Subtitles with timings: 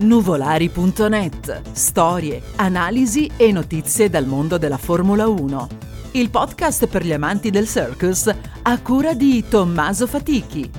[0.00, 1.72] Nuvolari.net.
[1.72, 5.68] Storie, analisi e notizie dal mondo della Formula 1.
[6.12, 8.32] Il podcast per gli amanti del circus
[8.62, 10.70] a cura di Tommaso Fatichi.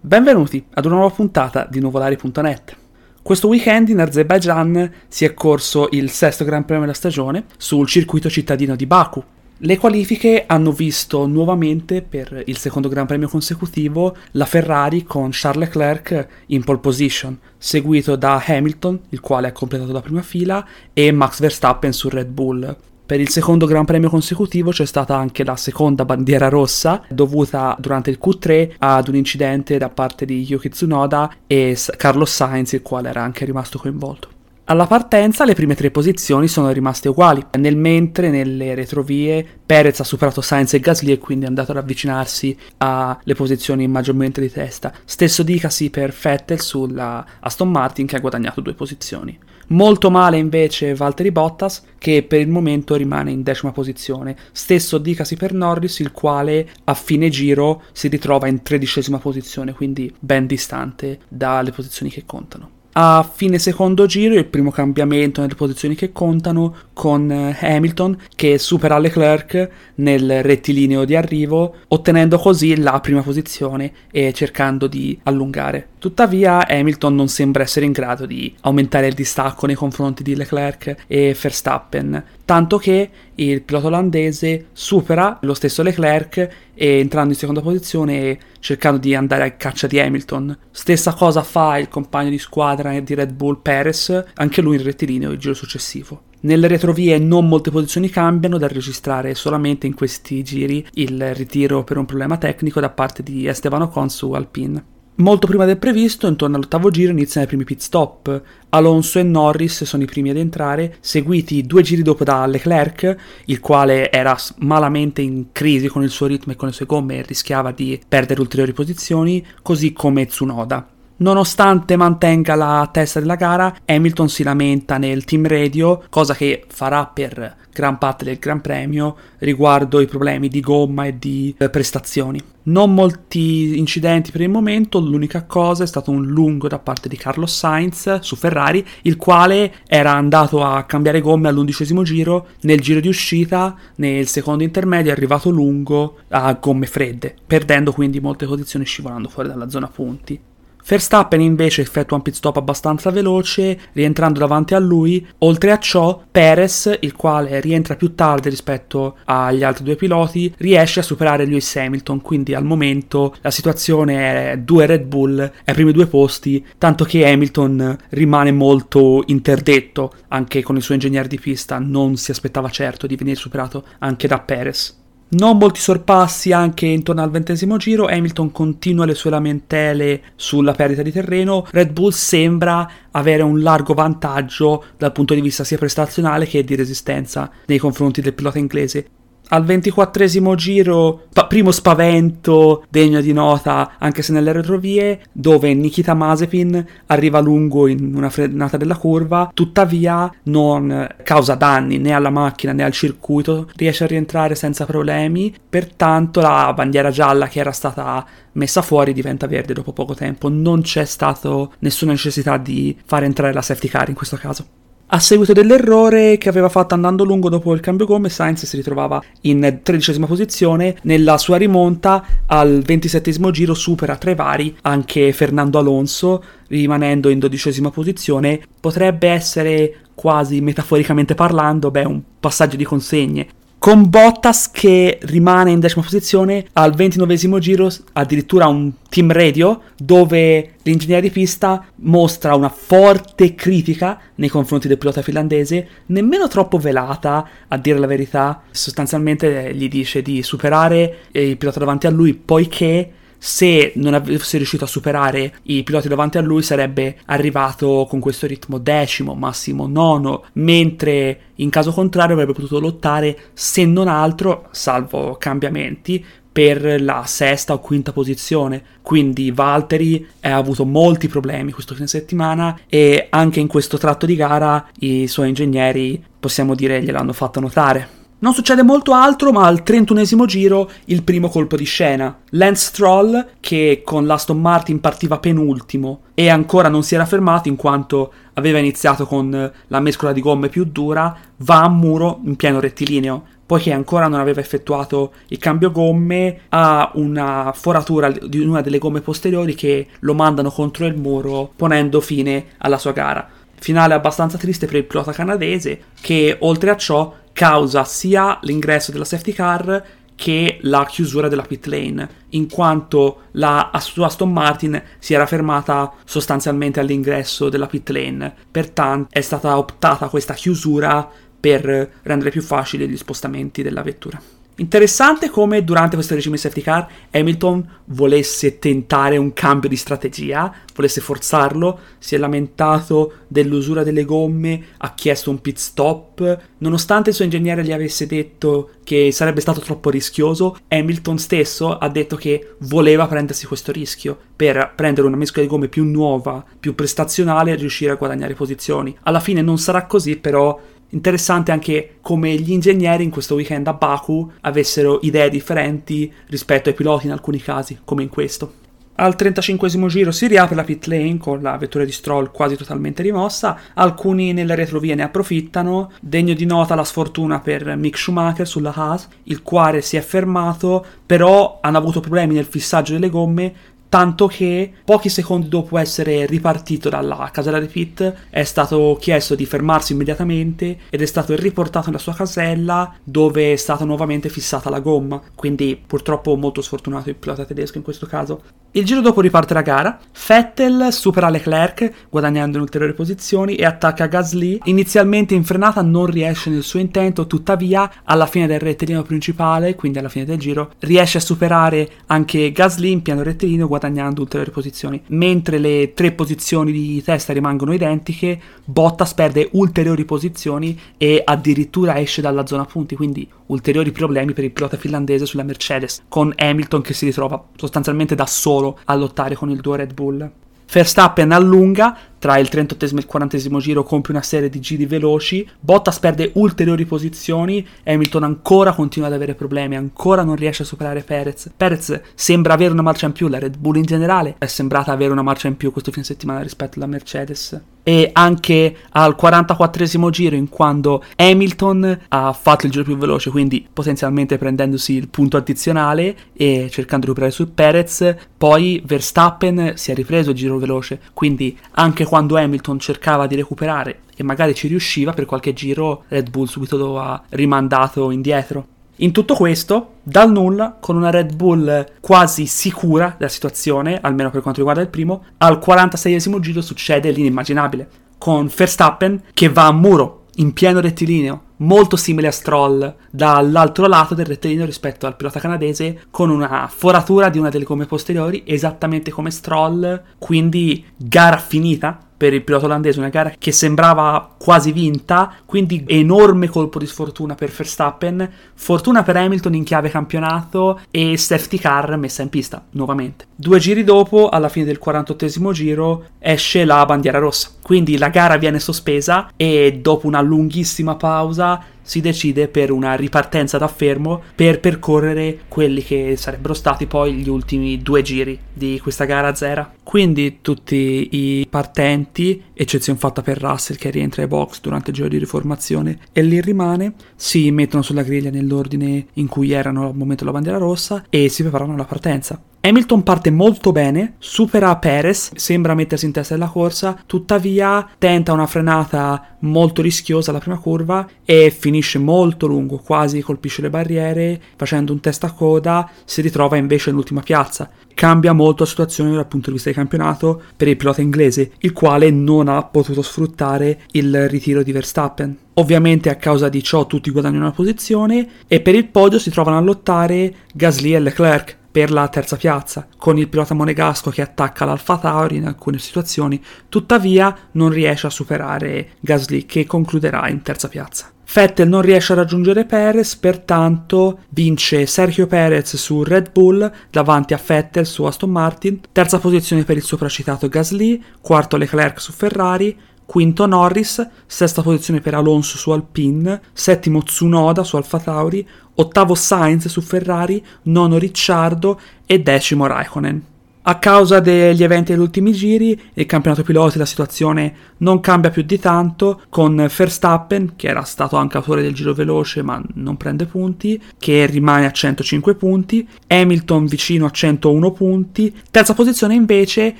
[0.00, 2.76] Benvenuti ad una nuova puntata di Nuvolari.net.
[3.22, 8.28] Questo weekend in Azerbaijan si è corso il sesto Gran Premio della stagione sul circuito
[8.28, 9.22] cittadino di Baku,
[9.64, 15.68] le qualifiche hanno visto nuovamente per il secondo Gran Premio consecutivo la Ferrari con Charles
[15.68, 21.12] Leclerc in pole position, seguito da Hamilton, il quale ha completato la prima fila, e
[21.12, 22.76] Max Verstappen su Red Bull.
[23.06, 28.10] Per il secondo Gran Premio consecutivo c'è stata anche la seconda bandiera rossa, dovuta durante
[28.10, 33.10] il Q3 ad un incidente da parte di Yuki Tsunoda e Carlos Sainz, il quale
[33.10, 34.31] era anche rimasto coinvolto.
[34.66, 40.04] Alla partenza le prime tre posizioni sono rimaste uguali, nel mentre nelle retrovie Perez ha
[40.04, 44.92] superato Sainz e Gasly e quindi è andato ad avvicinarsi alle posizioni maggiormente di testa.
[45.04, 49.36] Stesso dicasi per Vettel sulla Aston Martin che ha guadagnato due posizioni.
[49.68, 54.36] Molto male invece Valtteri Bottas che per il momento rimane in decima posizione.
[54.52, 60.14] Stesso dicasi per Norris il quale a fine giro si ritrova in tredicesima posizione, quindi
[60.20, 65.94] ben distante dalle posizioni che contano a fine secondo giro il primo cambiamento nelle posizioni
[65.94, 73.00] che contano con eh, Hamilton che supera Leclerc nel rettilineo di arrivo ottenendo così la
[73.00, 75.88] prima posizione e cercando di allungare.
[75.98, 81.04] Tuttavia Hamilton non sembra essere in grado di aumentare il distacco nei confronti di Leclerc
[81.06, 88.20] e Verstappen, tanto che il pilota olandese supera lo stesso Leclerc entrando in seconda posizione
[88.20, 90.56] e cercando di andare a caccia di Hamilton.
[90.70, 95.30] Stessa cosa fa il compagno di squadra di Red Bull Perez, anche lui in rettilineo
[95.30, 96.22] il giro successivo.
[96.40, 101.98] Nelle retrovie non molte posizioni cambiano, da registrare solamente in questi giri il ritiro per
[101.98, 104.84] un problema tecnico da parte di Esteban Ocon su Alpine.
[105.14, 108.42] Molto prima del previsto, intorno all'ottavo giro, iniziano i primi pit stop.
[108.70, 113.60] Alonso e Norris sono i primi ad entrare, seguiti due giri dopo da Leclerc, il
[113.60, 117.22] quale era malamente in crisi con il suo ritmo e con le sue gomme e
[117.22, 120.91] rischiava di perdere ulteriori posizioni, così come Tsunoda.
[121.22, 127.06] Nonostante mantenga la testa della gara, Hamilton si lamenta nel team radio, cosa che farà
[127.06, 132.40] per gran parte del Gran Premio riguardo i problemi di gomma e di eh, prestazioni.
[132.64, 137.16] Non molti incidenti per il momento, l'unica cosa è stato un lungo da parte di
[137.16, 142.98] Carlos Sainz su Ferrari, il quale era andato a cambiare gomme all'undicesimo giro, nel giro
[142.98, 148.84] di uscita, nel secondo intermedio è arrivato lungo a gomme fredde, perdendo quindi molte posizioni
[148.84, 150.50] scivolando fuori dalla zona punti.
[150.84, 155.26] Verstappen invece effettua un pit stop abbastanza veloce, rientrando davanti a lui.
[155.38, 161.00] Oltre a ciò, Perez, il quale rientra più tardi rispetto agli altri due piloti, riesce
[161.00, 162.20] a superare Lewis Hamilton.
[162.20, 167.26] Quindi al momento la situazione è due Red Bull ai primi due posti, tanto che
[167.26, 170.12] Hamilton rimane molto interdetto.
[170.28, 174.26] Anche con il suo ingegnere di pista non si aspettava certo di venire superato anche
[174.26, 175.00] da Perez.
[175.34, 181.00] Non molti sorpassi anche intorno al ventesimo giro, Hamilton continua le sue lamentele sulla perdita
[181.00, 186.44] di terreno, Red Bull sembra avere un largo vantaggio dal punto di vista sia prestazionale
[186.44, 189.06] che di resistenza nei confronti del pilota inglese
[189.48, 196.14] al ventiquattresimo giro, pa- primo spavento degno di nota anche se nelle retrovie, dove Nikita
[196.14, 202.72] Mazepin arriva lungo in una frenata della curva, tuttavia non causa danni né alla macchina
[202.72, 208.24] né al circuito, riesce a rientrare senza problemi, pertanto la bandiera gialla che era stata
[208.52, 213.52] messa fuori diventa verde dopo poco tempo, non c'è stata nessuna necessità di far entrare
[213.52, 214.66] la safety car in questo caso.
[215.14, 219.22] A seguito dell'errore che aveva fatto andando lungo dopo il cambio gomme, Sainz si ritrovava
[219.42, 220.96] in tredicesima posizione.
[221.02, 227.40] Nella sua rimonta al ventisettesimo giro supera tra i vari anche Fernando Alonso, rimanendo in
[227.40, 228.62] dodicesima posizione.
[228.80, 233.46] Potrebbe essere quasi metaforicamente parlando, beh, un passaggio di consegne
[233.82, 240.74] con Bottas che rimane in decima posizione al ventinovesimo giro addirittura un team radio dove
[240.82, 247.48] l'ingegnere di pista mostra una forte critica nei confronti del pilota finlandese nemmeno troppo velata
[247.66, 248.62] a dire la verità.
[248.70, 253.10] Sostanzialmente gli dice di superare il pilota davanti a lui poiché
[253.44, 258.46] se non avesse riuscito a superare i piloti davanti a lui sarebbe arrivato con questo
[258.46, 265.34] ritmo decimo, massimo nono, mentre in caso contrario avrebbe potuto lottare se non altro, salvo
[265.40, 268.80] cambiamenti, per la sesta o quinta posizione.
[269.02, 274.36] Quindi Valtteri ha avuto molti problemi questo fine settimana e anche in questo tratto di
[274.36, 278.21] gara i suoi ingegneri, possiamo dire, gliel'hanno fatto notare.
[278.42, 282.40] Non succede molto altro, ma al 31 giro il primo colpo di scena.
[282.50, 287.76] Lance Stroll, che con l'Aston Martin partiva penultimo e ancora non si era fermato in
[287.76, 292.80] quanto aveva iniziato con la mescola di gomme più dura, va a muro in pieno
[292.80, 293.44] rettilineo.
[293.64, 299.20] Poiché ancora non aveva effettuato il cambio gomme, ha una foratura di una delle gomme
[299.20, 303.48] posteriori che lo mandano contro il muro, ponendo fine alla sua gara.
[303.78, 309.24] Finale abbastanza triste per il pilota canadese, che oltre a ciò causa sia l'ingresso della
[309.24, 310.04] safety car
[310.34, 316.98] che la chiusura della pit lane, in quanto la Aston Martin si era fermata sostanzialmente
[316.98, 318.52] all'ingresso della pit lane.
[318.70, 321.28] Pertanto è stata optata questa chiusura
[321.60, 321.84] per
[322.22, 324.40] rendere più facili gli spostamenti della vettura.
[324.76, 331.20] Interessante come durante questo regime safety car Hamilton volesse tentare un cambio di strategia, volesse
[331.20, 337.44] forzarlo, si è lamentato dell'usura delle gomme, ha chiesto un pit stop, nonostante il suo
[337.44, 343.26] ingegnere gli avesse detto che sarebbe stato troppo rischioso, Hamilton stesso ha detto che voleva
[343.26, 348.12] prendersi questo rischio per prendere una mescola di gomme più nuova, più prestazionale e riuscire
[348.12, 349.14] a guadagnare posizioni.
[349.24, 350.80] Alla fine non sarà così, però
[351.14, 356.94] Interessante anche come gli ingegneri in questo weekend a Baku avessero idee differenti rispetto ai
[356.94, 358.80] piloti in alcuni casi, come in questo.
[359.16, 363.22] Al 35 giro si riapre la pit lane con la vettura di Stroll quasi totalmente
[363.22, 368.94] rimossa, alcuni nelle retrovie ne approfittano, degno di nota la sfortuna per Mick Schumacher sulla
[368.94, 373.74] Haas, il quale si è fermato, però hanno avuto problemi nel fissaggio delle gomme,
[374.12, 379.64] tanto che pochi secondi dopo essere ripartito dalla casella di Pit è stato chiesto di
[379.64, 385.00] fermarsi immediatamente ed è stato riportato nella sua casella dove è stata nuovamente fissata la
[385.00, 388.60] gomma, quindi purtroppo molto sfortunato il pilota tedesco in questo caso.
[388.94, 394.26] Il giro dopo riparte la gara, Vettel supera Leclerc guadagnando in ulteriori posizioni e attacca
[394.26, 394.80] Gasly.
[394.84, 400.18] Inizialmente in frenata non riesce nel suo intento, tuttavia alla fine del rettilineo principale, quindi
[400.18, 405.22] alla fine del giro, riesce a superare anche Gasly in piano rettilineo guadagnando ulteriori posizioni.
[405.28, 412.42] Mentre le tre posizioni di testa rimangono identiche, Bottas perde ulteriori posizioni e addirittura esce
[412.42, 417.14] dalla zona punti, quindi ulteriori problemi per il pilota finlandese sulla Mercedes, con Hamilton che
[417.14, 420.50] si ritrova sostanzialmente da solo solo a lottare con il duo Red Bull.
[420.90, 425.64] Verstappen allunga, tra il 38 e il 40 giro compie una serie di giri veloci,
[425.78, 431.22] Bottas perde ulteriori posizioni, Hamilton ancora continua ad avere problemi, ancora non riesce a superare
[431.22, 431.70] Perez.
[431.76, 435.30] Perez sembra avere una marcia in più, la Red Bull in generale è sembrata avere
[435.30, 440.56] una marcia in più questo fine settimana rispetto alla Mercedes e anche al 44 giro
[440.56, 446.36] in quando Hamilton ha fatto il giro più veloce quindi potenzialmente prendendosi il punto addizionale
[446.52, 451.78] e cercando di recuperare su Perez poi Verstappen si è ripreso il giro veloce quindi
[451.92, 456.64] anche quando Hamilton cercava di recuperare e magari ci riusciva per qualche giro Red Bull
[456.64, 458.86] subito lo ha rimandato indietro.
[459.16, 464.62] In tutto questo, dal nulla, con una Red Bull quasi sicura della situazione, almeno per
[464.62, 468.08] quanto riguarda il primo, al 46esimo giro succede l'inimmaginabile,
[468.38, 474.34] con Verstappen che va a muro in pieno rettilineo, molto simile a Stroll, dall'altro lato
[474.34, 479.30] del rettilineo rispetto al pilota canadese, con una foratura di una delle gomme posteriori, esattamente
[479.30, 485.54] come Stroll, quindi gara finita per il pilota olandese, una gara che sembrava quasi vinta,
[485.64, 491.78] quindi enorme colpo di sfortuna per Verstappen, fortuna per Hamilton in chiave campionato e safety
[491.78, 493.46] car messa in pista nuovamente.
[493.54, 498.56] Due giri dopo, alla fine del 48 giro, esce la bandiera rossa, quindi la gara
[498.56, 504.80] viene sospesa e dopo una lunghissima pausa si decide per una ripartenza da fermo per
[504.80, 509.92] percorrere quelli che sarebbero stati poi gli ultimi due giri di questa gara zera.
[510.02, 515.28] Quindi tutti i partenti, eccezione fatta per Russell che rientra ai box durante il giro
[515.28, 520.44] di riformazione e lì rimane, si mettono sulla griglia nell'ordine in cui erano al momento
[520.44, 522.60] della bandiera rossa e si preparano alla partenza.
[522.84, 528.66] Hamilton parte molto bene, supera Perez, sembra mettersi in testa della corsa, tuttavia tenta una
[528.66, 535.12] frenata molto rischiosa alla prima curva e finisce molto lungo, quasi colpisce le barriere, facendo
[535.12, 537.88] un testa a coda, si ritrova invece all'ultima piazza.
[538.14, 541.92] Cambia molto la situazione dal punto di vista del campionato per il pilota inglese, il
[541.92, 545.56] quale non ha potuto sfruttare il ritiro di Verstappen.
[545.74, 549.78] Ovviamente a causa di ciò tutti guadagnano una posizione e per il podio si trovano
[549.78, 554.86] a lottare Gasly e Leclerc per la terza piazza, con il pilota monegasco che attacca
[554.86, 560.88] l'Alfa Tauri in alcune situazioni, tuttavia non riesce a superare Gasly che concluderà in terza
[560.88, 561.30] piazza.
[561.54, 567.60] Vettel non riesce a raggiungere Perez, pertanto vince Sergio Perez su Red Bull davanti a
[567.64, 572.98] Vettel su Aston Martin, terza posizione per il sopracitato Gasly, quarto Leclerc su Ferrari,
[573.32, 579.88] quinto Norris, sesta posizione per Alonso su Alpine, settimo Tsunoda su Alfa Tauri, ottavo Sainz
[579.88, 583.51] su Ferrari, nono Ricciardo e decimo Raikkonen.
[583.84, 588.62] A causa degli eventi degli ultimi giri, il campionato piloti la situazione non cambia più
[588.62, 593.46] di tanto, con Verstappen, che era stato anche autore del giro veloce ma non prende
[593.46, 599.92] punti, che rimane a 105 punti, Hamilton vicino a 101 punti, terza posizione invece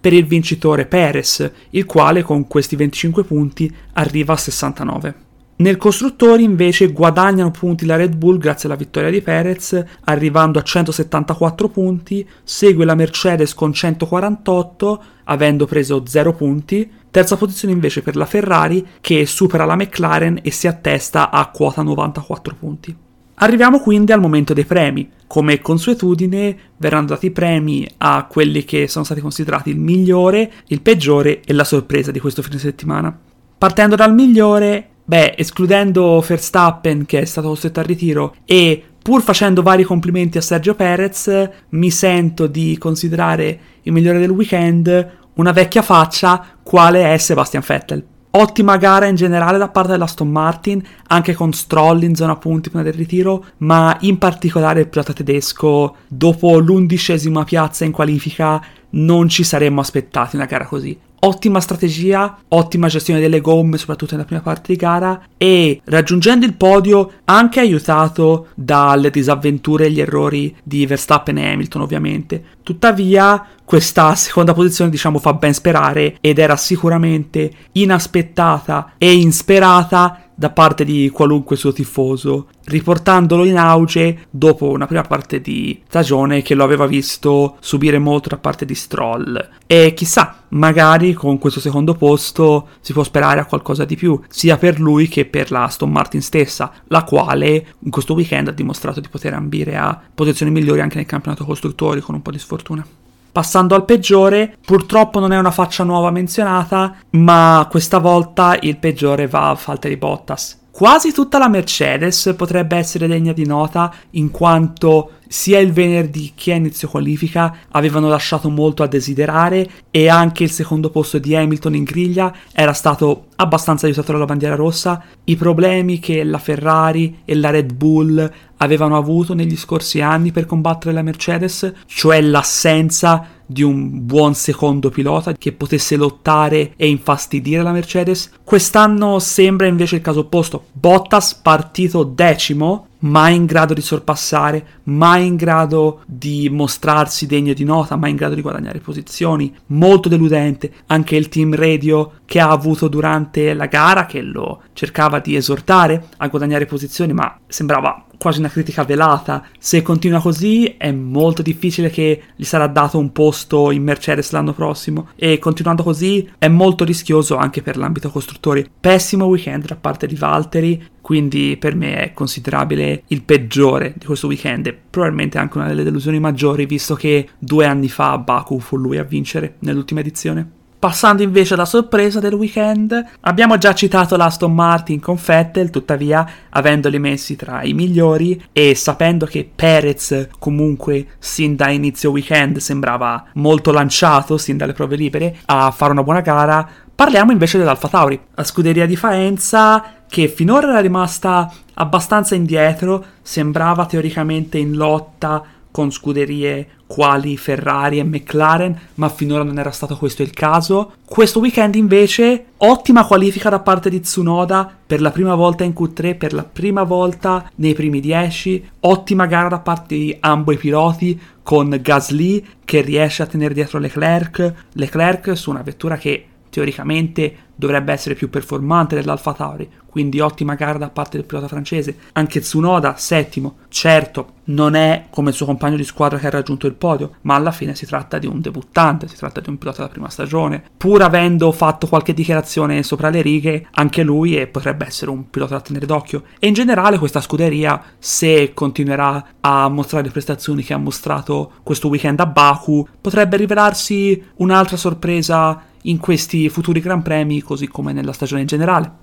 [0.00, 5.23] per il vincitore Perez, il quale con questi 25 punti arriva a 69.
[5.56, 10.62] Nel costruttori invece guadagnano punti la Red Bull grazie alla vittoria di Perez, arrivando a
[10.62, 18.16] 174 punti, segue la Mercedes con 148, avendo preso 0 punti, terza posizione invece per
[18.16, 22.96] la Ferrari che supera la McLaren e si attesta a quota 94 punti.
[23.36, 25.08] Arriviamo quindi al momento dei premi.
[25.28, 31.42] Come consuetudine verranno dati premi a quelli che sono stati considerati il migliore, il peggiore
[31.44, 33.16] e la sorpresa di questo fine settimana.
[33.56, 39.60] Partendo dal migliore, Beh, escludendo Verstappen che è stato costretto al ritiro e pur facendo
[39.60, 45.82] vari complimenti a Sergio Perez, mi sento di considerare il migliore del weekend una vecchia
[45.82, 48.06] faccia quale è Sebastian Vettel.
[48.30, 52.82] Ottima gara in generale da parte dell'Aston Martin, anche con Stroll in zona punti prima
[52.82, 59.44] del ritiro, ma in particolare il pilota tedesco, dopo l'undicesima piazza in qualifica, non ci
[59.44, 64.72] saremmo aspettati una gara così ottima strategia, ottima gestione delle gomme, soprattutto nella prima parte
[64.72, 71.38] di gara, e raggiungendo il podio anche aiutato dalle disavventure e gli errori di Verstappen
[71.38, 72.44] e Hamilton, ovviamente.
[72.64, 80.50] Tuttavia, questa seconda posizione, diciamo, fa ben sperare ed era sicuramente inaspettata e insperata da
[80.50, 86.54] parte di qualunque suo tifoso, riportandolo in auge dopo una prima parte di stagione che
[86.54, 89.50] lo aveva visto subire molto da parte di Stroll.
[89.66, 94.56] E chissà, magari con questo secondo posto si può sperare a qualcosa di più, sia
[94.56, 99.00] per lui che per la Aston Martin stessa, la quale in questo weekend ha dimostrato
[99.00, 102.86] di poter ambire a posizioni migliori anche nel campionato costruttori con un po' di sfortuna.
[103.32, 109.26] Passando al peggiore, purtroppo non è una faccia nuova menzionata, ma questa volta il peggiore
[109.26, 110.60] va a Valtteri Bottas.
[110.74, 116.50] Quasi tutta la Mercedes potrebbe essere degna di nota in quanto sia il venerdì che
[116.50, 121.76] a inizio qualifica avevano lasciato molto a desiderare e anche il secondo posto di Hamilton
[121.76, 125.00] in griglia era stato abbastanza aiutato dalla bandiera rossa.
[125.22, 130.44] I problemi che la Ferrari e la Red Bull avevano avuto negli scorsi anni per
[130.44, 137.62] combattere la Mercedes, cioè l'assenza di un buon secondo pilota che potesse lottare e infastidire
[137.62, 138.30] la Mercedes.
[138.42, 140.66] Quest'anno sembra invece il caso opposto.
[140.72, 147.64] Bottas partito decimo mai in grado di sorpassare, mai in grado di mostrarsi degno di
[147.64, 149.54] nota, mai in grado di guadagnare posizioni.
[149.66, 155.20] Molto deludente anche il team radio che ha avuto durante la gara, che lo cercava
[155.20, 159.44] di esortare a guadagnare posizioni, ma sembrava quasi una critica velata.
[159.58, 164.54] Se continua così è molto difficile che gli sarà dato un posto in Mercedes l'anno
[164.54, 168.66] prossimo e continuando così è molto rischioso anche per l'ambito costruttori.
[168.80, 174.26] Pessimo weekend da parte di Valtteri, quindi per me è considerabile il peggiore di questo
[174.26, 178.78] weekend e probabilmente anche una delle delusioni maggiori visto che due anni fa Baku fu
[178.78, 180.62] lui a vincere nell'ultima edizione.
[180.78, 186.98] Passando invece alla sorpresa del weekend, abbiamo già citato l'Aston Martin con Vettel, tuttavia avendoli
[186.98, 193.72] messi tra i migliori e sapendo che Perez comunque sin da inizio weekend sembrava molto
[193.72, 198.44] lanciato, sin dalle prove libere, a fare una buona gara, parliamo invece dell'Alfa Tauri, la
[198.44, 205.42] scuderia di Faenza che finora era rimasta abbastanza indietro, sembrava teoricamente in lotta
[205.74, 210.92] con scuderie quali Ferrari e McLaren, ma finora non era stato questo il caso.
[211.04, 216.16] Questo weekend invece ottima qualifica da parte di Tsunoda per la prima volta in Q3,
[216.16, 221.20] per la prima volta nei primi 10, ottima gara da parte di ambo i piloti
[221.42, 227.92] con Gasly che riesce a tenere dietro Leclerc, Leclerc su una vettura che teoricamente dovrebbe
[227.92, 231.96] essere più performante dell'Alfa Tauri, quindi ottima gara da parte del pilota francese.
[232.12, 236.68] Anche Tsunoda, settimo, certo, non è come il suo compagno di squadra che ha raggiunto
[236.68, 239.78] il podio, ma alla fine si tratta di un debuttante, si tratta di un pilota
[239.78, 240.62] della prima stagione.
[240.76, 245.54] Pur avendo fatto qualche dichiarazione sopra le righe, anche lui è, potrebbe essere un pilota
[245.54, 246.22] da tenere d'occhio.
[246.38, 251.88] E in generale questa scuderia, se continuerà a mostrare le prestazioni che ha mostrato questo
[251.88, 258.12] weekend a Baku, potrebbe rivelarsi un'altra sorpresa in questi futuri Gran Premi, così come nella
[258.12, 259.02] stagione in generale.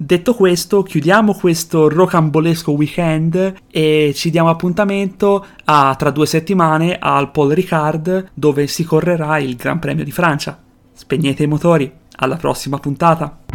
[0.00, 7.32] Detto questo, chiudiamo questo rocambolesco weekend e ci diamo appuntamento a tra due settimane al
[7.32, 10.56] Paul Ricard dove si correrà il Gran Premio di Francia.
[10.92, 13.47] Spegnete i motori, alla prossima puntata!